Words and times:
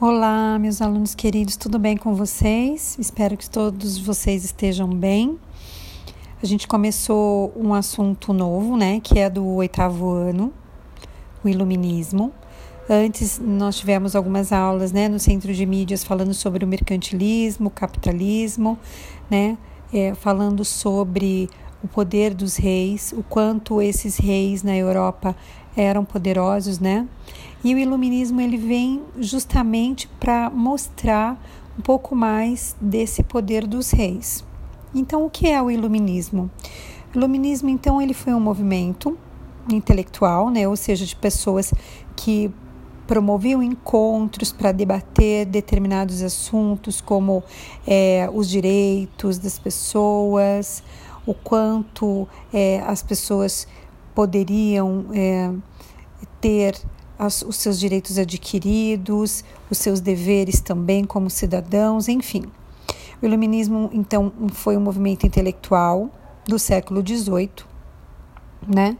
Olá, 0.00 0.58
meus 0.58 0.82
alunos 0.82 1.14
queridos, 1.14 1.56
tudo 1.56 1.78
bem 1.78 1.96
com 1.96 2.16
vocês? 2.16 2.96
Espero 2.98 3.36
que 3.36 3.48
todos 3.48 3.96
vocês 3.96 4.44
estejam 4.44 4.88
bem. 4.88 5.38
A 6.42 6.44
gente 6.44 6.66
começou 6.66 7.52
um 7.56 7.72
assunto 7.72 8.32
novo, 8.32 8.76
né, 8.76 8.98
que 8.98 9.20
é 9.20 9.30
do 9.30 9.46
oitavo 9.46 10.10
ano, 10.10 10.52
o 11.44 11.48
iluminismo. 11.48 12.32
Antes 12.90 13.38
nós 13.38 13.76
tivemos 13.76 14.16
algumas 14.16 14.50
aulas, 14.52 14.90
né, 14.90 15.08
no 15.08 15.20
centro 15.20 15.54
de 15.54 15.64
mídias 15.64 16.02
falando 16.02 16.34
sobre 16.34 16.64
o 16.64 16.68
mercantilismo, 16.68 17.68
o 17.68 17.70
capitalismo, 17.70 18.76
né, 19.30 19.56
é, 19.92 20.12
falando 20.12 20.64
sobre 20.64 21.48
o 21.84 21.86
poder 21.86 22.34
dos 22.34 22.56
reis, 22.56 23.14
o 23.16 23.22
quanto 23.22 23.80
esses 23.80 24.16
reis 24.16 24.64
na 24.64 24.76
Europa 24.76 25.36
eram 25.76 26.04
poderosos, 26.04 26.78
né? 26.78 27.06
E 27.62 27.74
o 27.74 27.78
iluminismo 27.78 28.40
ele 28.40 28.56
vem 28.56 29.02
justamente 29.18 30.08
para 30.20 30.50
mostrar 30.50 31.42
um 31.78 31.82
pouco 31.82 32.14
mais 32.14 32.76
desse 32.80 33.22
poder 33.22 33.66
dos 33.66 33.90
reis. 33.90 34.44
Então, 34.94 35.24
o 35.24 35.30
que 35.30 35.48
é 35.48 35.60
o 35.60 35.70
iluminismo? 35.70 36.50
O 37.14 37.18
iluminismo, 37.18 37.68
então, 37.68 38.00
ele 38.00 38.14
foi 38.14 38.32
um 38.32 38.40
movimento 38.40 39.16
intelectual, 39.72 40.50
né? 40.50 40.68
Ou 40.68 40.76
seja, 40.76 41.04
de 41.04 41.16
pessoas 41.16 41.72
que 42.14 42.52
promoviam 43.06 43.62
encontros 43.62 44.52
para 44.52 44.72
debater 44.72 45.46
determinados 45.46 46.22
assuntos, 46.22 47.00
como 47.00 47.42
é, 47.86 48.28
os 48.32 48.48
direitos 48.48 49.38
das 49.38 49.58
pessoas, 49.58 50.82
o 51.26 51.34
quanto 51.34 52.28
é, 52.52 52.82
as 52.86 53.02
pessoas 53.02 53.66
poderiam 54.14 55.06
é, 55.12 55.52
ter 56.40 56.76
as, 57.18 57.42
os 57.42 57.56
seus 57.56 57.78
direitos 57.78 58.18
adquiridos, 58.18 59.44
os 59.70 59.78
seus 59.78 60.00
deveres 60.00 60.60
também 60.60 61.04
como 61.04 61.30
cidadãos, 61.30 62.08
enfim. 62.08 62.44
O 63.22 63.26
iluminismo, 63.26 63.90
então, 63.92 64.32
foi 64.52 64.76
um 64.76 64.80
movimento 64.80 65.26
intelectual 65.26 66.10
do 66.46 66.58
século 66.58 67.02
XVIII, 67.06 67.50
né? 68.66 68.96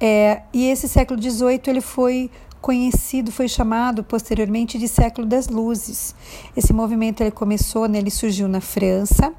É, 0.00 0.42
e 0.52 0.66
esse 0.66 0.88
século 0.88 1.20
XVIII 1.20 1.60
ele 1.66 1.80
foi 1.80 2.30
conhecido, 2.60 3.30
foi 3.30 3.46
chamado 3.46 4.02
posteriormente 4.02 4.78
de 4.78 4.88
século 4.88 5.26
das 5.26 5.48
luzes. 5.48 6.14
Esse 6.56 6.72
movimento 6.72 7.20
ele 7.20 7.30
começou, 7.30 7.86
né, 7.86 7.98
ele 7.98 8.10
surgiu 8.10 8.48
na 8.48 8.60
França, 8.60 9.32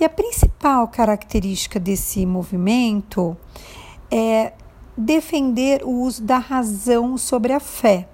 e 0.00 0.04
a 0.04 0.08
principal 0.08 0.88
característica 0.88 1.78
desse 1.78 2.26
movimento 2.26 3.36
é 4.14 4.52
defender 4.96 5.82
o 5.82 5.90
uso 5.90 6.22
da 6.22 6.38
razão 6.38 7.18
sobre 7.18 7.52
a 7.52 7.58
fé. 7.58 8.08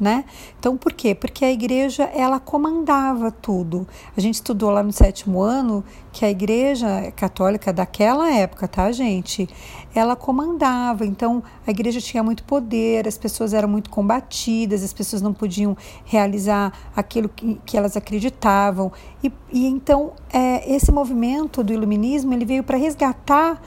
Né? 0.00 0.24
Então, 0.58 0.76
por 0.76 0.92
quê? 0.92 1.14
Porque 1.14 1.44
a 1.44 1.52
igreja 1.52 2.02
ela 2.12 2.40
comandava 2.40 3.30
tudo. 3.30 3.86
A 4.16 4.20
gente 4.20 4.34
estudou 4.34 4.70
lá 4.70 4.82
no 4.82 4.90
sétimo 4.90 5.40
ano 5.40 5.84
que 6.10 6.24
a 6.24 6.30
igreja 6.30 7.12
católica 7.14 7.72
daquela 7.72 8.28
época, 8.28 8.66
tá, 8.66 8.90
gente? 8.90 9.48
Ela 9.94 10.16
comandava. 10.16 11.06
Então, 11.06 11.40
a 11.64 11.70
igreja 11.70 12.00
tinha 12.00 12.20
muito 12.20 12.42
poder, 12.42 13.06
as 13.06 13.16
pessoas 13.16 13.54
eram 13.54 13.68
muito 13.68 13.90
combatidas, 13.90 14.82
as 14.82 14.92
pessoas 14.92 15.22
não 15.22 15.32
podiam 15.32 15.76
realizar 16.04 16.72
aquilo 16.96 17.28
que, 17.28 17.60
que 17.64 17.78
elas 17.78 17.96
acreditavam. 17.96 18.90
E, 19.22 19.30
e 19.52 19.68
então, 19.68 20.14
é, 20.32 20.68
esse 20.74 20.90
movimento 20.90 21.62
do 21.62 21.72
iluminismo 21.72 22.34
ele 22.34 22.44
veio 22.44 22.64
para 22.64 22.76
resgatar 22.76 23.62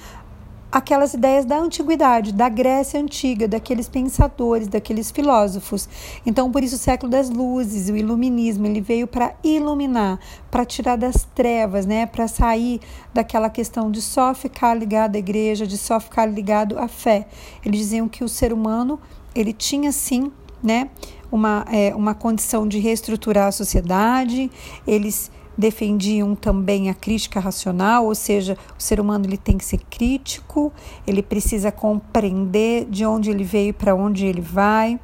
aquelas 0.76 1.14
ideias 1.14 1.46
da 1.46 1.58
antiguidade, 1.58 2.34
da 2.34 2.50
Grécia 2.50 3.00
antiga, 3.00 3.48
daqueles 3.48 3.88
pensadores, 3.88 4.68
daqueles 4.68 5.10
filósofos. 5.10 5.88
Então, 6.26 6.52
por 6.52 6.66
isso 6.66 6.76
o 6.76 6.78
século 6.78 7.10
das 7.10 7.30
luzes, 7.30 7.88
o 7.88 7.96
iluminismo, 7.96 8.68
ele 8.68 8.82
veio 8.82 9.08
para 9.08 9.34
iluminar, 9.42 10.20
para 10.52 10.66
tirar 10.66 10.98
das 10.98 11.26
trevas, 11.34 11.86
né, 11.86 12.06
para 12.06 12.28
sair 12.28 12.82
daquela 13.14 13.50
questão 13.50 13.90
de 13.90 14.02
só 14.02 14.36
ficar 14.36 14.74
ligado 14.74 15.16
à 15.16 15.20
igreja, 15.20 15.66
de 15.66 15.78
só 15.78 15.98
ficar 15.98 16.26
ligado 16.26 16.78
à 16.78 16.90
fé. 16.90 17.26
Eles 17.64 17.80
diziam 17.80 18.10
que 18.10 18.22
o 18.22 18.28
ser 18.28 18.52
humano, 18.52 19.00
ele 19.34 19.54
tinha 19.54 19.94
sim, 19.94 20.30
né, 20.62 20.90
uma, 21.32 21.66
é, 21.72 21.96
uma 21.96 22.14
condição 22.14 22.68
de 22.68 22.80
reestruturar 22.80 23.48
a 23.48 23.52
sociedade, 23.54 24.52
eles 24.86 25.32
defendiam 25.58 26.36
também 26.36 26.90
a 26.90 26.94
crítica 26.94 27.40
racional, 27.40 28.06
ou 28.06 28.16
seja, 28.16 28.58
o 28.78 28.82
ser 28.82 29.00
humano 29.00 29.26
ele 29.26 29.38
tem 29.38 29.58
que 29.58 29.66
ser 29.66 29.80
crítico, 29.90 30.72
ele 31.06 31.22
precisa 31.22 31.72
compreender 31.72 32.86
de 32.90 33.06
onde 33.06 33.30
ele 33.30 33.44
veio 33.44 33.74
para 33.74 33.96
onde 33.96 34.26
ele 34.26 34.42
vai, 34.42 35.00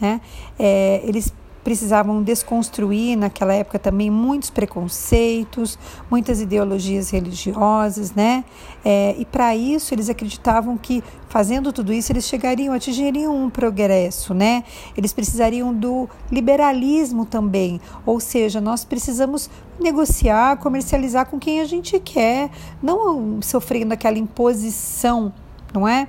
né? 0.00 0.20
É, 0.58 1.00
eles 1.04 1.32
precisavam 1.66 2.22
desconstruir 2.22 3.18
naquela 3.18 3.52
época 3.52 3.76
também 3.76 4.08
muitos 4.08 4.50
preconceitos, 4.50 5.76
muitas 6.08 6.40
ideologias 6.40 7.10
religiosas, 7.10 8.12
né? 8.14 8.44
É, 8.84 9.16
e 9.18 9.24
para 9.24 9.56
isso 9.56 9.92
eles 9.92 10.08
acreditavam 10.08 10.78
que 10.78 11.02
fazendo 11.28 11.72
tudo 11.72 11.92
isso 11.92 12.12
eles 12.12 12.24
chegariam, 12.24 12.72
atingiriam 12.72 13.34
um 13.34 13.50
progresso, 13.50 14.32
né? 14.32 14.62
Eles 14.96 15.12
precisariam 15.12 15.74
do 15.74 16.08
liberalismo 16.30 17.26
também, 17.26 17.80
ou 18.06 18.20
seja, 18.20 18.60
nós 18.60 18.84
precisamos 18.84 19.50
negociar, 19.80 20.58
comercializar 20.58 21.26
com 21.26 21.36
quem 21.36 21.60
a 21.60 21.64
gente 21.64 21.98
quer, 21.98 22.48
não 22.80 23.42
sofrendo 23.42 23.92
aquela 23.92 24.16
imposição, 24.16 25.32
não 25.74 25.88
é? 25.88 26.06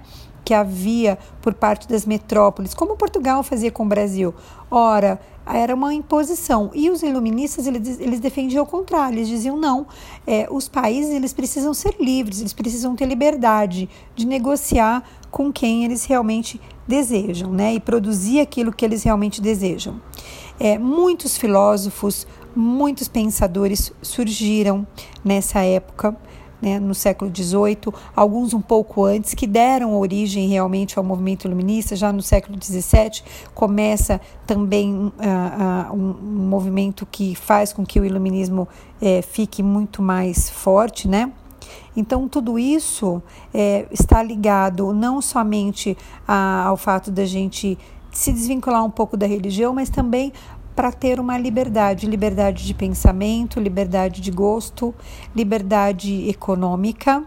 Que 0.48 0.54
havia 0.54 1.18
por 1.42 1.54
parte 1.54 1.90
das 1.90 2.06
metrópoles, 2.06 2.74
como 2.74 2.96
Portugal 2.96 3.44
fazia 3.44 3.70
com 3.70 3.84
o 3.84 3.86
Brasil. 3.86 4.34
Ora, 4.72 5.20
era 5.46 5.76
uma 5.76 5.94
imposição. 5.94 6.72
E 6.74 6.90
os 6.90 7.04
iluministas, 7.04 7.68
eles, 7.68 8.00
eles 8.00 8.22
defendiam 8.22 8.64
o 8.64 8.66
contrário, 8.66 9.18
eles 9.18 9.28
diziam 9.28 9.58
não, 9.58 9.86
é, 10.26 10.48
os 10.50 10.70
países 10.70 11.12
eles 11.12 11.34
precisam 11.34 11.74
ser 11.74 11.98
livres, 12.00 12.40
eles 12.40 12.54
precisam 12.54 12.96
ter 12.96 13.06
liberdade 13.08 13.90
de 14.16 14.26
negociar 14.26 15.04
com 15.30 15.52
quem 15.52 15.84
eles 15.84 16.06
realmente 16.06 16.62
desejam, 16.88 17.52
né? 17.52 17.74
E 17.74 17.80
produzir 17.82 18.40
aquilo 18.40 18.72
que 18.72 18.86
eles 18.86 19.04
realmente 19.04 19.42
desejam. 19.42 20.00
É, 20.58 20.78
muitos 20.78 21.38
filósofos, 21.38 22.26
muitos 22.56 23.10
pensadores 23.10 23.92
surgiram 24.02 24.88
nessa 25.26 25.60
época 25.60 26.16
né, 26.62 26.80
no 26.80 26.94
século 26.96 27.32
XVIII, 27.34 27.94
alguns 28.16 28.54
um 28.54 28.62
pouco 28.62 29.06
antes, 29.06 29.34
que 29.34 29.46
deram 29.46 29.96
origem 29.98 30.48
realmente 30.48 30.98
ao 30.98 31.04
movimento 31.04 31.46
iluminista. 31.46 31.96
Já 31.96 32.12
no 32.12 32.22
século 32.22 32.58
XVII 32.62 33.22
começa 33.54 34.20
também 34.46 34.94
uh, 34.94 35.12
uh, 35.12 35.96
um, 35.96 36.10
um, 36.10 36.48
movimento 36.48 37.06
que 37.06 37.36
faz 37.36 37.72
com 37.72 37.86
que 37.86 38.00
o 38.00 38.06
iluminismo 38.06 38.68
uh, 39.02 39.24
fique 39.24 39.62
muito 39.62 40.02
mais 40.02 40.50
forte, 40.50 41.08
né? 41.08 41.32
Então, 41.96 42.28
tudo 42.28 42.60
isso 42.60 43.22
é, 43.54 43.88
está 43.92 44.22
ligado 44.22 44.94
não 44.94 45.22
somente 45.22 45.98
a, 46.28 46.64
ao 46.66 46.78
fato 46.78 47.10
da 47.10 47.26
gente 47.26 47.78
se 48.12 48.32
desvincular 48.32 48.84
um 48.84 48.90
pouco 48.90 49.16
da 49.16 49.28
religião, 49.28 49.74
mas 49.74 49.90
também 49.90 50.34
para 50.78 50.92
ter 50.92 51.20
uma 51.20 51.40
liberdade, 51.40 52.06
liberdade 52.06 52.64
de 52.64 52.72
pensamento, 52.72 53.60
liberdade 53.60 54.22
de 54.22 54.30
gosto, 54.30 54.94
liberdade 55.36 56.30
econômica 56.30 57.24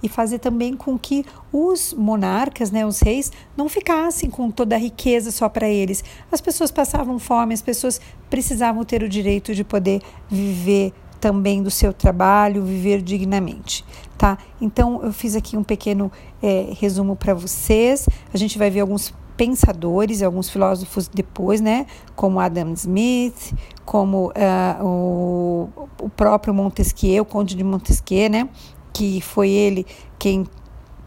e 0.00 0.08
fazer 0.08 0.38
também 0.38 0.76
com 0.76 0.96
que 0.96 1.26
os 1.52 1.92
monarcas, 1.92 2.70
né, 2.70 2.86
os 2.86 3.00
reis, 3.00 3.32
não 3.56 3.68
ficassem 3.68 4.30
com 4.30 4.48
toda 4.48 4.76
a 4.76 4.78
riqueza 4.78 5.32
só 5.32 5.48
para 5.48 5.68
eles. 5.68 6.04
As 6.30 6.40
pessoas 6.40 6.70
passavam 6.70 7.18
fome, 7.18 7.52
as 7.52 7.62
pessoas 7.62 8.00
precisavam 8.30 8.84
ter 8.84 9.02
o 9.02 9.08
direito 9.08 9.52
de 9.52 9.64
poder 9.64 10.00
viver 10.30 10.92
também 11.20 11.64
do 11.64 11.72
seu 11.72 11.92
trabalho, 11.92 12.62
viver 12.62 13.02
dignamente, 13.02 13.84
tá? 14.16 14.38
Então 14.60 15.02
eu 15.02 15.12
fiz 15.12 15.34
aqui 15.34 15.56
um 15.56 15.64
pequeno 15.64 16.12
é, 16.40 16.72
resumo 16.78 17.16
para 17.16 17.34
vocês. 17.34 18.08
A 18.32 18.36
gente 18.36 18.56
vai 18.56 18.70
ver 18.70 18.80
alguns 18.80 19.12
pensadores, 19.36 20.22
alguns 20.22 20.48
filósofos 20.48 21.08
depois, 21.08 21.60
né, 21.60 21.86
como 22.14 22.38
Adam 22.40 22.72
Smith, 22.72 23.52
como 23.84 24.28
uh, 24.28 24.84
o, 24.84 25.68
o 26.00 26.08
próprio 26.08 26.54
Montesquieu, 26.54 27.22
o 27.22 27.26
Conde 27.26 27.54
de 27.54 27.64
Montesquieu, 27.64 28.30
né, 28.30 28.48
que 28.92 29.20
foi 29.20 29.50
ele 29.50 29.86
quem 30.18 30.46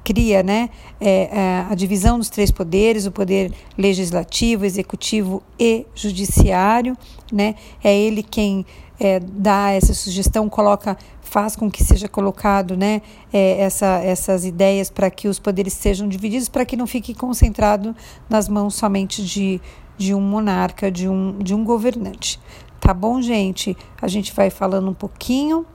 cria 0.07 0.41
né, 0.41 0.69
é, 1.01 1.23
é, 1.23 1.65
a 1.69 1.75
divisão 1.75 2.17
dos 2.17 2.29
três 2.29 2.49
poderes, 2.49 3.05
o 3.05 3.11
poder 3.11 3.51
legislativo, 3.77 4.63
executivo 4.63 5.43
e 5.59 5.85
judiciário. 5.93 6.95
Né? 7.29 7.55
É 7.83 7.93
ele 7.93 8.23
quem 8.23 8.65
é, 8.97 9.19
dá 9.19 9.71
essa 9.71 9.93
sugestão, 9.93 10.47
coloca, 10.47 10.97
faz 11.27 11.55
com 11.55 11.69
que 11.69 11.83
seja 11.83 12.07
colocado 12.07 12.75
né, 12.75 13.01
é, 13.31 13.61
essa, 13.61 13.99
essas 14.03 14.45
ideias 14.45 14.89
para 14.89 15.11
que 15.11 15.27
os 15.27 15.37
poderes 15.37 15.73
sejam 15.73 16.07
divididos, 16.07 16.49
para 16.49 16.65
que 16.65 16.77
não 16.77 16.87
fique 16.87 17.13
concentrado 17.13 17.95
nas 18.29 18.47
mãos 18.47 18.75
somente 18.75 19.23
de, 19.23 19.61
de 19.97 20.13
um 20.13 20.21
monarca, 20.21 20.89
de 20.89 21.07
um, 21.07 21.37
de 21.37 21.53
um 21.53 21.63
governante. 21.63 22.39
Tá 22.79 22.93
bom, 22.93 23.21
gente? 23.21 23.75
A 24.01 24.07
gente 24.07 24.33
vai 24.33 24.49
falando 24.49 24.89
um 24.89 24.93
pouquinho, 24.93 25.65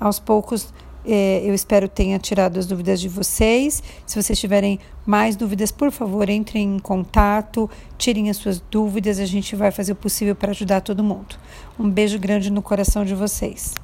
aos 0.00 0.18
poucos 0.18 0.72
É, 1.06 1.42
eu 1.44 1.52
espero 1.52 1.86
tenha 1.86 2.18
tirado 2.18 2.58
as 2.58 2.66
dúvidas 2.66 2.98
de 2.98 3.10
vocês. 3.10 3.82
Se 4.06 4.20
vocês 4.20 4.40
tiverem 4.40 4.80
mais 5.04 5.36
dúvidas, 5.36 5.70
por 5.70 5.90
favor, 5.90 6.30
entrem 6.30 6.76
em 6.76 6.78
contato, 6.78 7.68
tirem 7.98 8.30
as 8.30 8.38
suas 8.38 8.58
dúvidas. 8.70 9.18
A 9.18 9.26
gente 9.26 9.54
vai 9.54 9.70
fazer 9.70 9.92
o 9.92 9.96
possível 9.96 10.34
para 10.34 10.52
ajudar 10.52 10.80
todo 10.80 11.04
mundo. 11.04 11.36
Um 11.78 11.90
beijo 11.90 12.18
grande 12.18 12.50
no 12.50 12.62
coração 12.62 13.04
de 13.04 13.14
vocês. 13.14 13.74